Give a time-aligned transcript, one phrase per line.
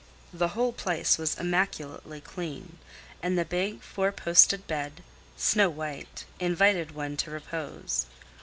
[0.33, 2.79] The whole place was immaculately clean,
[3.21, 5.03] and the big, four posted bed,
[5.37, 8.07] snow white, invited one to repose.